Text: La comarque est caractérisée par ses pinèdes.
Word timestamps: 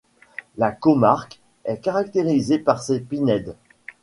La 0.57 0.71
comarque 0.71 1.39
est 1.63 1.77
caractérisée 1.77 2.57
par 2.57 2.81
ses 2.81 3.01
pinèdes. 3.01 3.55